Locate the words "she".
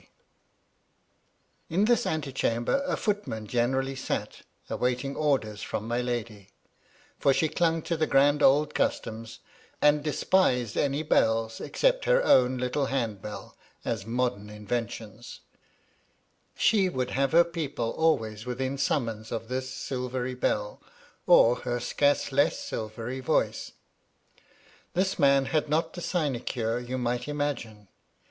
7.35-7.47, 16.55-16.89